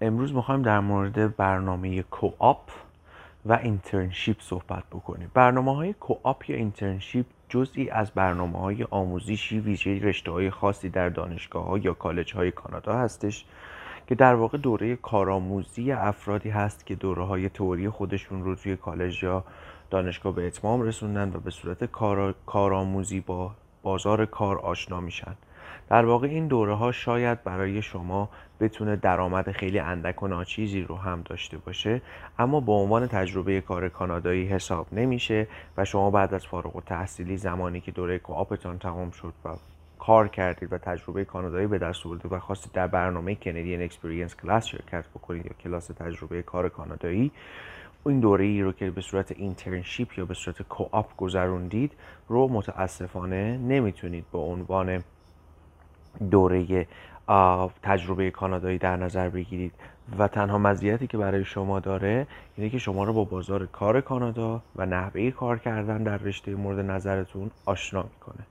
امروز 0.00 0.34
می‌خوایم 0.34 0.62
در 0.62 0.80
مورد 0.80 1.36
برنامه 1.36 2.02
co-op 2.02 2.70
و 3.46 3.52
internship 3.52 4.36
صحبت 4.40 4.84
بکنیم. 4.92 5.30
برنامه 5.34 5.76
های 5.76 5.92
co-op 5.92 6.50
یا 6.50 6.56
internship 6.56 7.26
جزئی 7.48 7.90
از 7.90 8.10
برنامه 8.10 8.58
های 8.58 8.86
آموزشی 8.90 9.60
ویژه 9.60 9.98
رشته 9.98 10.30
های 10.30 10.50
خاصی 10.50 10.88
در 10.88 11.08
دانشگاه 11.08 11.64
ها 11.64 11.78
یا 11.78 11.94
کالج 11.94 12.34
های 12.34 12.50
کانادا 12.50 12.92
هستش 12.92 13.44
که 14.06 14.14
در 14.14 14.34
واقع 14.34 14.58
دوره 14.58 14.96
کارآموزی 14.96 15.92
افرادی 15.92 16.50
هست 16.50 16.86
که 16.86 16.94
دوره 16.94 17.24
های 17.24 17.48
تئوری 17.48 17.88
خودشون 17.88 18.44
رو 18.44 18.54
توی 18.54 18.76
کالج 18.76 19.22
یا 19.22 19.44
دانشگاه 19.90 20.34
به 20.34 20.46
اتمام 20.46 20.82
رسوندن 20.82 21.32
و 21.34 21.40
به 21.40 21.50
صورت 21.50 21.84
کارآموزی 22.46 23.20
با 23.20 23.50
بازار 23.82 24.26
کار 24.26 24.58
آشنا 24.58 25.00
میشن. 25.00 25.36
در 25.88 26.04
واقع 26.04 26.26
این 26.26 26.46
دوره 26.46 26.74
ها 26.74 26.92
شاید 26.92 27.44
برای 27.44 27.82
شما 27.82 28.28
بتونه 28.60 28.96
درآمد 28.96 29.50
خیلی 29.50 29.78
اندک 29.78 30.22
و 30.22 30.28
ناچیزی 30.28 30.82
رو 30.82 30.96
هم 30.96 31.22
داشته 31.24 31.58
باشه 31.58 32.02
اما 32.38 32.60
به 32.60 32.72
عنوان 32.72 33.06
تجربه 33.06 33.60
کار 33.60 33.88
کانادایی 33.88 34.46
حساب 34.46 34.86
نمیشه 34.92 35.48
و 35.76 35.84
شما 35.84 36.10
بعد 36.10 36.34
از 36.34 36.46
فارغ‌التحصیلی 36.46 37.36
زمانی 37.36 37.80
که 37.80 37.92
دوره 37.92 38.18
co-op 38.18 38.61
تان 38.61 38.78
تمام 38.78 39.10
شد 39.10 39.32
و 39.44 39.48
کار 39.98 40.28
کردید 40.28 40.72
و 40.72 40.78
تجربه 40.78 41.24
کانادایی 41.24 41.66
به 41.66 41.78
دست 41.78 42.06
آوردید 42.06 42.32
و 42.32 42.38
خواستید 42.38 42.72
در 42.72 42.86
برنامه 42.86 43.34
Canadian 43.34 43.82
Experience 43.82 44.36
Class 44.36 44.66
شرکت 44.66 45.08
بکنید 45.08 45.46
یا 45.46 45.52
کلاس 45.64 45.86
تجربه 45.86 46.42
کار 46.42 46.68
کانادایی 46.68 47.32
این 48.06 48.20
دوره 48.20 48.44
ای 48.44 48.62
رو 48.62 48.72
که 48.72 48.90
به 48.90 49.00
صورت 49.00 49.32
internship 49.32 50.18
یا 50.18 50.24
به 50.24 50.34
صورت 50.34 50.62
co-op 50.62 51.16
گذروندید 51.16 51.92
رو 52.28 52.48
متاسفانه 52.48 53.56
نمی‌تونید 53.56 54.24
به 54.32 54.38
عنوان 54.38 55.04
دوره 56.30 56.86
تجربه 57.82 58.30
کانادایی 58.30 58.78
در 58.78 58.96
نظر 58.96 59.28
بگیرید. 59.28 59.72
و 60.18 60.28
تنها 60.28 60.58
مزیتی 60.58 61.06
که 61.06 61.18
برای 61.18 61.44
شما 61.44 61.80
داره 61.80 62.26
اینه 62.56 62.70
که 62.70 62.78
شما 62.78 63.04
رو 63.04 63.12
با 63.12 63.24
بازار 63.24 63.66
کار 63.66 64.00
کانادا 64.00 64.62
و 64.76 64.86
نحوه 64.86 65.30
کار 65.30 65.58
کردن 65.58 66.02
در 66.02 66.16
رشته 66.16 66.54
مورد 66.54 66.90
نظرتون 66.90 67.50
آشنا 67.64 68.02
می‌کنه. 68.02 68.46